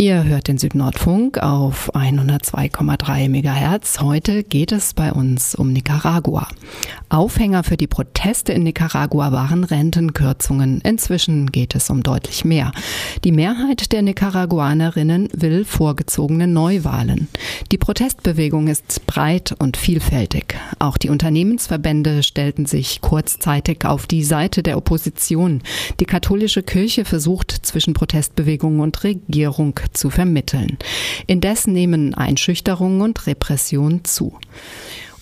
Ihr 0.00 0.22
hört 0.22 0.46
den 0.46 0.58
Südnordfunk 0.58 1.38
auf 1.38 1.92
102,3 1.92 3.28
MHz. 3.28 3.98
Heute 4.00 4.44
geht 4.44 4.70
es 4.70 4.94
bei 4.94 5.12
uns 5.12 5.56
um 5.56 5.72
Nicaragua. 5.72 6.46
Aufhänger 7.08 7.64
für 7.64 7.76
die 7.76 7.88
Proteste 7.88 8.52
in 8.52 8.62
Nicaragua 8.62 9.32
waren 9.32 9.64
Rentenkürzungen. 9.64 10.80
Inzwischen 10.82 11.50
geht 11.50 11.74
es 11.74 11.90
um 11.90 12.04
deutlich 12.04 12.44
mehr. 12.44 12.70
Die 13.24 13.32
Mehrheit 13.32 13.90
der 13.90 14.02
Nicaraguanerinnen 14.02 15.30
will 15.32 15.64
vorgezogene 15.64 16.46
Neuwahlen. 16.46 17.26
Die 17.72 17.78
Protestbewegung 17.78 18.68
ist 18.68 19.04
breit 19.06 19.56
und 19.58 19.76
vielfältig. 19.76 20.54
Auch 20.78 20.96
die 20.96 21.08
Unternehmensverbände 21.08 22.22
stellten 22.22 22.66
sich 22.66 23.00
kurzzeitig 23.00 23.84
auf 23.84 24.06
die 24.06 24.22
Seite 24.22 24.62
der 24.62 24.76
Opposition. 24.76 25.60
Die 25.98 26.04
katholische 26.04 26.62
Kirche 26.62 27.04
versucht 27.04 27.50
zwischen 27.50 27.94
Protestbewegung 27.94 28.78
und 28.78 29.02
Regierung 29.02 29.80
zu 29.92 30.10
vermitteln. 30.10 30.78
Indes 31.26 31.66
nehmen 31.66 32.14
Einschüchterung 32.14 33.00
und 33.00 33.26
Repression 33.26 34.04
zu. 34.04 34.38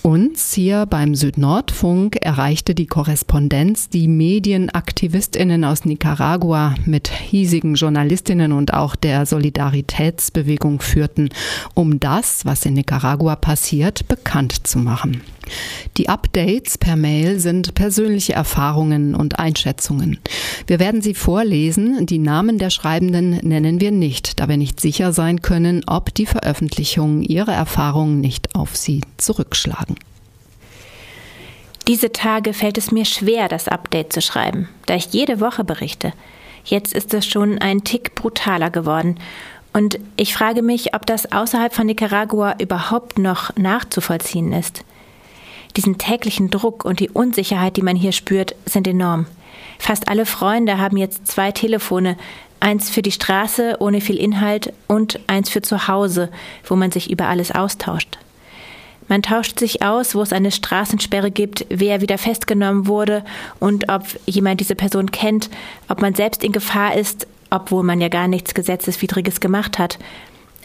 Uns 0.07 0.53
hier 0.53 0.87
beim 0.87 1.17
Südnordfunk 1.17 2.15
erreichte 2.23 2.77
die 2.77 2.87
Korrespondenz, 2.87 3.89
die 3.89 4.07
Medienaktivistinnen 4.07 5.65
aus 5.65 5.85
Nicaragua 5.85 6.77
mit 6.85 7.09
hiesigen 7.09 7.75
Journalistinnen 7.75 8.53
und 8.53 8.73
auch 8.73 8.95
der 8.95 9.27
Solidaritätsbewegung 9.27 10.81
führten, 10.81 11.31
um 11.75 11.99
das, 11.99 12.45
was 12.45 12.65
in 12.65 12.75
Nicaragua 12.75 13.35
passiert, 13.35 14.07
bekannt 14.07 14.69
zu 14.69 14.79
machen. 14.79 15.23
Die 15.97 16.09
Updates 16.09 16.79
per 16.79 16.97
Mail 16.97 17.39
sind 17.41 17.75
persönliche 17.75 18.35
Erfahrungen 18.35 19.15
und 19.15 19.39
Einschätzungen. 19.39 20.19
Wir 20.67 20.79
werden 20.79 21.03
sie 21.03 21.15
vorlesen. 21.15 22.07
Die 22.07 22.19
Namen 22.19 22.59
der 22.59 22.71
Schreibenden 22.71 23.39
nennen 23.43 23.81
wir 23.81 23.91
nicht, 23.91 24.41
da 24.41 24.49
wir 24.49 24.57
nicht 24.57 24.81
sicher 24.81 25.13
sein 25.13 25.43
können, 25.43 25.83
ob 25.87 26.15
die 26.15 26.27
Veröffentlichungen 26.27 27.23
ihre 27.23 27.53
Erfahrungen 27.53 28.21
nicht 28.21 28.55
auf 28.55 28.77
sie 28.77 29.01
zurückschlagen. 29.17 29.97
Diese 31.89 32.11
Tage 32.11 32.53
fällt 32.53 32.79
es 32.79 32.91
mir 32.91 33.05
schwer, 33.05 33.49
das 33.49 33.69
Update 33.69 34.13
zu 34.13 34.21
schreiben, 34.21 34.69
da 34.87 34.97
ich 34.97 35.13
jede 35.13 35.41
Woche 35.41 35.63
berichte. 35.63 36.13
Jetzt 36.65 36.93
ist 36.93 37.15
es 37.15 37.25
schon 37.25 37.59
ein 37.59 37.85
Tick 37.85 38.17
brutaler 38.17 38.71
geworden. 38.71 39.21
Und 39.73 40.01
ich 40.17 40.35
frage 40.35 40.63
mich, 40.63 40.95
ob 40.95 41.07
das 41.07 41.31
außerhalb 41.31 41.73
von 41.73 41.87
Nicaragua 41.87 42.57
überhaupt 42.59 43.19
noch 43.19 43.55
nachzuvollziehen 43.57 44.53
ist. 44.53 44.85
Diesen 45.77 45.99
täglichen 45.99 46.51
Druck 46.51 46.85
und 46.85 47.01
die 47.01 47.11
Unsicherheit, 47.11 47.77
die 47.77 47.83
man 47.83 47.97
hier 47.97 48.13
spürt, 48.13 48.55
sind 48.65 48.89
enorm. 48.89 49.27
Fast 49.79 50.09
alle 50.09 50.25
Freunde 50.25 50.79
haben 50.79 50.97
jetzt 50.97 51.27
zwei 51.27 51.53
Telefone, 51.53 52.17
eins 52.61 52.89
für 52.89 53.03
die 53.03 53.13
Straße 53.13 53.77
ohne 53.79 54.01
viel 54.01 54.17
Inhalt 54.17 54.73
und 54.87 55.21
eins 55.27 55.51
für 55.51 55.61
zu 55.61 55.89
Hause, 55.89 56.31
wo 56.65 56.77
man 56.77 56.91
sich 56.91 57.11
über 57.11 57.27
alles 57.29 57.53
austauscht. 57.53 58.19
Man 59.09 59.23
tauscht 59.23 59.59
sich 59.59 59.83
aus, 59.83 60.15
wo 60.15 60.23
es 60.23 60.33
eine 60.33 60.51
Straßensperre 60.51 61.31
gibt, 61.31 61.67
wer 61.69 62.01
wieder 62.01 62.19
festgenommen 62.19 62.87
wurde 62.89 63.25
und 63.61 63.89
ob 63.89 64.03
jemand 64.27 64.61
diese 64.61 64.75
Person 64.75 65.11
kennt, 65.13 65.49
ob 65.89 66.01
man 66.01 66.15
selbst 66.15 66.43
in 66.43 66.53
Gefahr 66.53 66.97
ist, 66.97 67.27
obwohl 67.51 67.85
man 67.85 68.01
ja 68.01 68.09
gar 68.09 68.27
nichts 68.27 68.55
Gesetzeswidriges 68.55 69.41
gemacht 69.41 69.79
hat. 69.79 69.99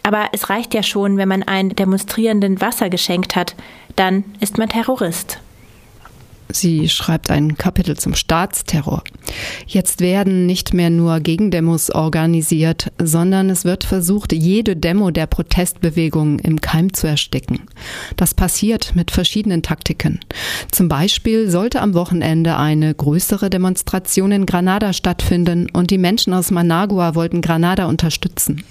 Aber 0.02 0.28
es 0.32 0.50
reicht 0.50 0.74
ja 0.74 0.82
schon, 0.82 1.16
wenn 1.16 1.28
man 1.28 1.42
einen 1.42 1.70
Demonstrierenden 1.70 2.60
Wasser 2.60 2.90
geschenkt 2.90 3.36
hat, 3.36 3.54
dann 3.96 4.24
ist 4.40 4.58
man 4.58 4.68
Terrorist. 4.68 5.38
Sie 6.50 6.88
schreibt 6.88 7.30
ein 7.30 7.56
Kapitel 7.56 7.96
zum 7.96 8.14
Staatsterror. 8.14 9.02
Jetzt 9.66 10.00
werden 10.00 10.46
nicht 10.46 10.74
mehr 10.74 10.90
nur 10.90 11.20
Gegendemos 11.20 11.90
organisiert, 11.90 12.92
sondern 13.02 13.48
es 13.50 13.64
wird 13.64 13.84
versucht, 13.84 14.32
jede 14.32 14.76
Demo 14.76 15.10
der 15.10 15.26
Protestbewegung 15.26 16.38
im 16.40 16.60
Keim 16.60 16.92
zu 16.92 17.06
ersticken. 17.06 17.60
Das 18.16 18.34
passiert 18.34 18.94
mit 18.94 19.10
verschiedenen 19.10 19.62
Taktiken. 19.62 20.20
Zum 20.70 20.88
Beispiel 20.88 21.50
sollte 21.50 21.80
am 21.80 21.94
Wochenende 21.94 22.56
eine 22.56 22.94
größere 22.94 23.48
Demonstration 23.48 24.32
in 24.32 24.46
Granada 24.46 24.92
stattfinden 24.92 25.68
und 25.72 25.90
die 25.90 25.98
Menschen 25.98 26.34
aus 26.34 26.50
Managua 26.50 27.14
wollten 27.14 27.40
Granada 27.40 27.86
unterstützen. 27.86 28.64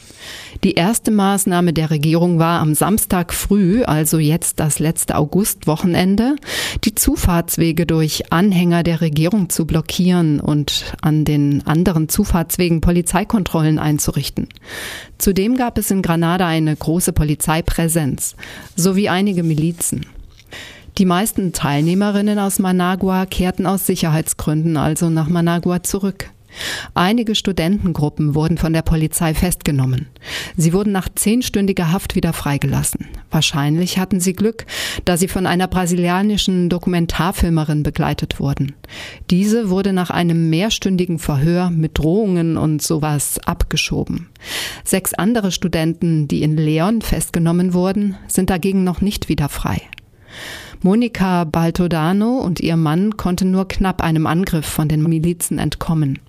Die 0.64 0.74
erste 0.74 1.12
Maßnahme 1.12 1.74
der 1.74 1.90
Regierung 1.90 2.40
war 2.40 2.60
am 2.60 2.76
Samstag 2.76 3.34
früh, 3.34 3.84
also 3.84 4.20
jetzt 4.20 4.60
das 4.60 4.80
letzte 4.80 5.16
Augustwochenende, 5.16 6.36
die 6.84 6.94
Zufahrtswege 7.62 7.86
durch 7.86 8.32
Anhänger 8.32 8.82
der 8.82 9.02
Regierung 9.02 9.50
zu 9.50 9.68
blockieren 9.68 10.40
und 10.40 10.96
an 11.04 11.26
den 11.26 11.62
anderen 11.68 12.10
Zufahrtswegen 12.10 12.82
Polizeikontrollen 12.82 13.78
einzurichten. 13.78 14.48
Zudem 15.20 15.58
gab 15.58 15.78
es 15.78 15.92
in 15.92 16.02
Granada 16.02 16.48
eine 16.48 16.76
große 16.76 17.14
Polizeipräsenz 17.14 18.36
sowie 18.76 19.10
einige 19.10 19.44
Milizen. 19.44 20.08
Die 20.98 21.06
meisten 21.06 21.54
Teilnehmerinnen 21.54 22.40
aus 22.40 22.58
Managua 22.58 23.28
kehrten 23.28 23.68
aus 23.68 23.86
Sicherheitsgründen 23.86 24.76
also 24.76 25.12
nach 25.12 25.30
Managua 25.30 25.84
zurück. 25.84 26.32
Einige 26.94 27.36
Studentengruppen 27.36 28.36
wurden 28.36 28.58
von 28.58 28.74
der 28.74 28.82
Polizei 28.82 29.34
festgenommen. 29.34 30.08
Sie 30.58 30.74
wurden 30.74 30.92
nach 30.92 31.10
zehnstündiger 31.14 31.92
Haft 31.92 32.16
wieder 32.16 32.34
freigelassen. 32.34 33.08
Wahrscheinlich 33.30 33.98
hatten 33.98 34.20
sie 34.20 34.34
Glück, 34.34 34.66
da 35.06 35.18
sie 35.18 35.28
von 35.28 35.48
einer 35.48 35.68
brasilianischen 35.68 36.70
Dokumentarfilmerin 36.70 37.84
begleitet 37.84 38.40
wurden. 38.40 38.74
Diese 39.30 39.70
wurde 39.70 39.94
nach 39.94 40.10
einem 40.10 40.50
mehrstündigen 40.50 41.20
Verhör 41.20 41.70
mit 41.70 41.98
Drohungen 41.98 42.58
und 42.58 42.82
sowas 42.82 43.40
abgeschoben. 43.46 44.28
Sechs 44.84 45.14
andere 45.14 45.52
Studenten, 45.52 46.28
die 46.28 46.44
in 46.44 46.58
Leon 46.58 47.02
festgenommen 47.02 47.74
wurden, 47.74 48.18
sind 48.28 48.50
dagegen 48.50 48.84
noch 48.84 49.02
nicht 49.02 49.30
wieder 49.30 49.50
frei. 49.50 49.82
Monika 50.84 51.44
Baltodano 51.44 52.40
und 52.40 52.60
ihr 52.60 52.76
Mann 52.76 53.16
konnten 53.16 53.52
nur 53.52 53.68
knapp 53.68 54.02
einem 54.02 54.26
Angriff 54.26 54.66
von 54.66 54.88
den 54.88 55.04
Milizen 55.04 55.60
entkommen. 55.60 56.20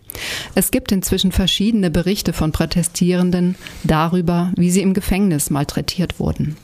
Es 0.54 0.70
gibt 0.70 0.92
inzwischen 0.92 1.32
verschiedene 1.32 1.90
Berichte 1.90 2.32
von 2.32 2.52
Protestierenden 2.52 3.56
darüber, 3.84 4.52
wie 4.56 4.70
sie 4.70 4.82
im 4.82 4.94
Gefängnis 4.94 5.50
malträtiert 5.50 6.18
wurden. 6.18 6.56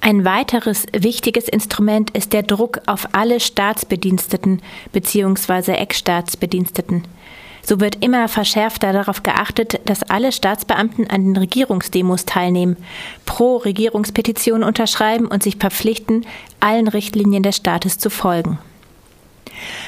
Ein 0.00 0.24
weiteres 0.24 0.86
wichtiges 0.92 1.48
Instrument 1.48 2.10
ist 2.10 2.32
der 2.32 2.42
Druck 2.42 2.80
auf 2.86 3.08
alle 3.12 3.38
Staatsbediensteten 3.38 4.60
bzw. 4.92 5.74
Ex-Staatsbediensteten. 5.74 7.04
So 7.62 7.78
wird 7.78 8.04
immer 8.04 8.26
verschärfter 8.26 8.92
darauf 8.92 9.22
geachtet, 9.22 9.80
dass 9.84 10.02
alle 10.02 10.32
Staatsbeamten 10.32 11.08
an 11.08 11.24
den 11.24 11.36
Regierungsdemos 11.36 12.26
teilnehmen, 12.26 12.76
pro 13.24 13.58
Regierungspetition 13.58 14.64
unterschreiben 14.64 15.26
und 15.26 15.44
sich 15.44 15.56
verpflichten, 15.56 16.26
allen 16.58 16.88
Richtlinien 16.88 17.44
des 17.44 17.56
Staates 17.56 17.98
zu 17.98 18.10
folgen. 18.10 18.58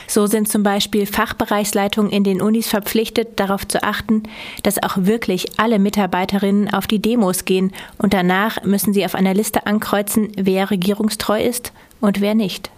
So 0.06 0.26
sind 0.26 0.48
zum 0.48 0.62
Beispiel 0.62 1.06
Fachbereichsleitungen 1.06 2.12
in 2.12 2.24
den 2.24 2.40
Unis 2.40 2.68
verpflichtet, 2.68 3.40
darauf 3.40 3.66
zu 3.66 3.82
achten, 3.82 4.24
dass 4.62 4.82
auch 4.82 4.96
wirklich 4.96 5.58
alle 5.58 5.78
Mitarbeiterinnen 5.78 6.72
auf 6.72 6.86
die 6.86 7.00
Demos 7.00 7.44
gehen 7.44 7.72
und 7.98 8.14
danach 8.14 8.62
müssen 8.64 8.92
sie 8.92 9.04
auf 9.04 9.14
einer 9.14 9.34
Liste 9.34 9.66
ankreuzen, 9.66 10.32
wer 10.36 10.70
regierungstreu 10.70 11.42
ist 11.42 11.72
und 12.00 12.20
wer 12.20 12.34
nicht. 12.34 12.70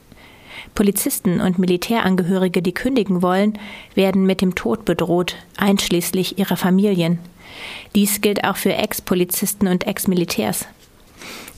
Polizisten 0.74 1.40
und 1.40 1.58
Militärangehörige, 1.58 2.62
die 2.62 2.74
kündigen 2.74 3.22
wollen, 3.22 3.58
werden 3.94 4.26
mit 4.26 4.40
dem 4.40 4.54
Tod 4.54 4.84
bedroht, 4.84 5.36
einschließlich 5.56 6.38
ihrer 6.38 6.56
Familien. 6.56 7.18
Dies 7.94 8.20
gilt 8.20 8.44
auch 8.44 8.56
für 8.56 8.74
Ex-Polizisten 8.74 9.68
und 9.68 9.86
Ex-Militärs. 9.86 10.66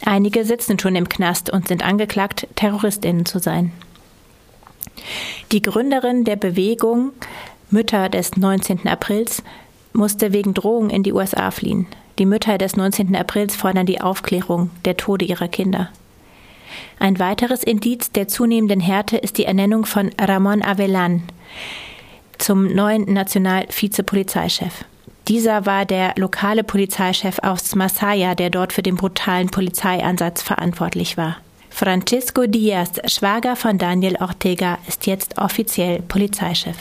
Einige 0.04 0.44
sitzen 0.44 0.78
schon 0.78 0.94
im 0.94 1.08
Knast 1.08 1.50
und 1.50 1.68
sind 1.68 1.84
angeklagt, 1.84 2.46
Terroristinnen 2.54 3.26
zu 3.26 3.40
sein. 3.40 3.72
Die 5.52 5.62
Gründerin 5.62 6.24
der 6.24 6.36
Bewegung 6.36 7.12
Mütter 7.70 8.08
des 8.08 8.36
19. 8.36 8.86
Aprils 8.86 9.42
musste 9.92 10.32
wegen 10.32 10.54
Drohung 10.54 10.90
in 10.90 11.02
die 11.02 11.12
USA 11.12 11.50
fliehen. 11.50 11.86
Die 12.18 12.26
Mütter 12.26 12.58
des 12.58 12.76
19. 12.76 13.14
Aprils 13.14 13.54
fordern 13.54 13.86
die 13.86 14.00
Aufklärung 14.00 14.70
der 14.84 14.96
Tode 14.96 15.24
ihrer 15.24 15.48
Kinder. 15.48 15.90
Ein 16.98 17.18
weiteres 17.18 17.62
Indiz 17.62 18.10
der 18.10 18.28
zunehmenden 18.28 18.80
Härte 18.80 19.16
ist 19.16 19.38
die 19.38 19.44
Ernennung 19.44 19.86
von 19.86 20.10
Ramon 20.20 20.62
Avellan 20.62 21.22
zum 22.38 22.72
neuen 22.72 23.12
Nationalvizepolizeichef. 23.12 24.84
Dieser 25.28 25.66
war 25.66 25.84
der 25.84 26.14
lokale 26.16 26.64
Polizeichef 26.64 27.38
aus 27.42 27.74
Masaya, 27.74 28.34
der 28.34 28.50
dort 28.50 28.72
für 28.72 28.82
den 28.82 28.96
brutalen 28.96 29.50
Polizeieinsatz 29.50 30.42
verantwortlich 30.42 31.16
war. 31.16 31.36
Francisco 31.78 32.48
Diaz, 32.48 32.94
Schwager 33.04 33.54
von 33.54 33.78
Daniel 33.78 34.16
Ortega, 34.16 34.78
ist 34.88 35.06
jetzt 35.06 35.38
offiziell 35.38 36.02
Polizeichef. 36.02 36.76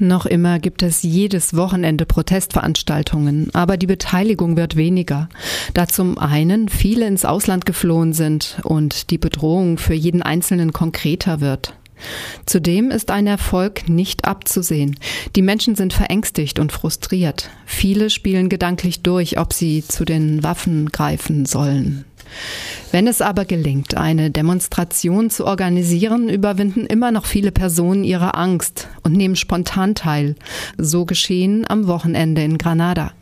Noch 0.00 0.26
immer 0.26 0.58
gibt 0.58 0.82
es 0.82 1.04
jedes 1.04 1.54
Wochenende 1.54 2.06
Protestveranstaltungen, 2.06 3.54
aber 3.54 3.76
die 3.76 3.86
Beteiligung 3.86 4.56
wird 4.56 4.74
weniger, 4.74 5.28
da 5.74 5.86
zum 5.86 6.18
einen 6.18 6.68
viele 6.68 7.06
ins 7.06 7.24
Ausland 7.24 7.66
geflohen 7.66 8.12
sind 8.14 8.58
und 8.64 9.10
die 9.10 9.18
Bedrohung 9.18 9.78
für 9.78 9.94
jeden 9.94 10.22
Einzelnen 10.22 10.72
konkreter 10.72 11.40
wird. 11.40 11.74
Zudem 12.46 12.90
ist 12.90 13.12
ein 13.12 13.28
Erfolg 13.28 13.88
nicht 13.88 14.24
abzusehen. 14.24 14.98
Die 15.36 15.42
Menschen 15.42 15.76
sind 15.76 15.92
verängstigt 15.92 16.58
und 16.58 16.72
frustriert. 16.72 17.50
Viele 17.64 18.10
spielen 18.10 18.48
gedanklich 18.48 19.02
durch, 19.02 19.38
ob 19.38 19.52
sie 19.52 19.84
zu 19.86 20.04
den 20.04 20.42
Waffen 20.42 20.90
greifen 20.90 21.46
sollen. 21.46 22.04
Wenn 22.92 23.06
es 23.06 23.20
aber 23.20 23.44
gelingt, 23.44 23.96
eine 23.96 24.30
Demonstration 24.30 25.30
zu 25.30 25.46
organisieren, 25.46 26.28
überwinden 26.28 26.86
immer 26.86 27.10
noch 27.10 27.26
viele 27.26 27.52
Personen 27.52 28.04
ihre 28.04 28.34
Angst 28.34 28.88
und 29.02 29.12
nehmen 29.12 29.36
spontan 29.36 29.94
teil. 29.94 30.36
So 30.78 31.04
geschehen 31.04 31.66
am 31.68 31.86
Wochenende 31.86 32.42
in 32.42 32.58
Granada. 32.58 33.12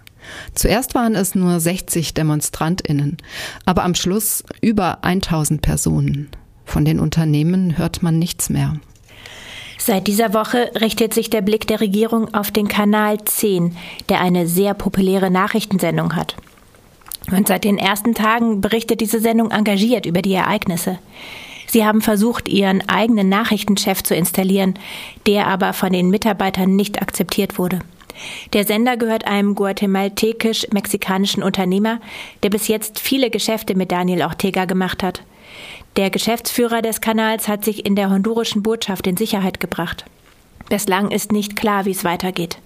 Zuerst 0.54 0.94
waren 0.94 1.14
es 1.14 1.34
nur 1.34 1.60
60 1.60 2.14
Demonstrantinnen, 2.14 3.18
aber 3.64 3.84
am 3.84 3.94
Schluss 3.94 4.44
über 4.60 5.04
1000 5.04 5.60
Personen. 5.60 6.28
Von 6.64 6.84
den 6.84 6.98
Unternehmen 6.98 7.76
hört 7.76 8.02
man 8.02 8.18
nichts 8.18 8.48
mehr. 8.48 8.76
Seit 9.78 10.06
dieser 10.06 10.32
Woche 10.32 10.70
richtet 10.80 11.12
sich 11.12 11.28
der 11.28 11.42
Blick 11.42 11.66
der 11.66 11.80
Regierung 11.80 12.32
auf 12.32 12.50
den 12.50 12.68
Kanal 12.68 13.18
10, 13.22 13.76
der 14.08 14.20
eine 14.20 14.46
sehr 14.46 14.72
populäre 14.72 15.30
Nachrichtensendung 15.30 16.16
hat. 16.16 16.36
Und 17.30 17.48
seit 17.48 17.64
den 17.64 17.78
ersten 17.78 18.14
Tagen 18.14 18.60
berichtet 18.60 19.00
diese 19.00 19.20
Sendung 19.20 19.50
engagiert 19.50 20.06
über 20.06 20.22
die 20.22 20.34
Ereignisse. 20.34 20.98
Sie 21.66 21.84
haben 21.84 22.02
versucht, 22.02 22.48
ihren 22.48 22.88
eigenen 22.88 23.28
Nachrichtenchef 23.28 24.02
zu 24.02 24.14
installieren, 24.14 24.74
der 25.26 25.46
aber 25.46 25.72
von 25.72 25.92
den 25.92 26.10
Mitarbeitern 26.10 26.76
nicht 26.76 27.00
akzeptiert 27.00 27.58
wurde. 27.58 27.80
Der 28.52 28.64
Sender 28.64 28.96
gehört 28.96 29.26
einem 29.26 29.54
guatemaltekisch-mexikanischen 29.54 31.42
Unternehmer, 31.42 32.00
der 32.42 32.50
bis 32.50 32.68
jetzt 32.68 33.00
viele 33.00 33.30
Geschäfte 33.30 33.74
mit 33.74 33.90
Daniel 33.90 34.22
Ortega 34.22 34.66
gemacht 34.66 35.02
hat. 35.02 35.22
Der 35.96 36.10
Geschäftsführer 36.10 36.82
des 36.82 37.00
Kanals 37.00 37.48
hat 37.48 37.64
sich 37.64 37.86
in 37.86 37.96
der 37.96 38.10
hondurischen 38.10 38.62
Botschaft 38.62 39.06
in 39.06 39.16
Sicherheit 39.16 39.60
gebracht. 39.60 40.04
Bislang 40.68 41.10
ist 41.10 41.32
nicht 41.32 41.56
klar, 41.56 41.84
wie 41.84 41.90
es 41.90 42.04
weitergeht. 42.04 42.58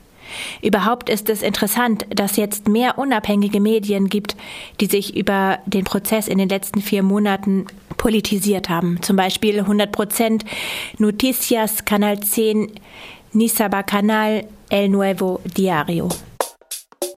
Überhaupt 0.63 1.09
ist 1.09 1.29
es 1.31 1.43
interessant, 1.43 2.07
dass 2.11 2.37
jetzt 2.37 2.69
mehr 2.69 2.99
unabhängige 2.99 3.61
Medien 3.61 4.09
gibt, 4.09 4.37
die 4.81 4.87
sich 4.87 5.17
über 5.17 5.59
den 5.67 5.85
Prozess 5.85 6.29
in 6.29 6.39
den 6.39 6.49
letzten 6.49 6.81
vier 6.81 7.03
Monaten 7.03 7.67
politisiert 7.97 8.69
haben. 8.69 9.01
Zum 9.03 9.17
Beispiel 9.17 9.61
100 9.61 9.93
Prozent 9.93 10.45
Noticias, 10.99 11.85
Kanal 11.85 12.21
10, 12.21 12.71
Nisaba 13.33 13.83
Canal, 13.83 14.45
El 14.71 14.89
Nuevo 14.89 15.41
Diario. 15.45 16.09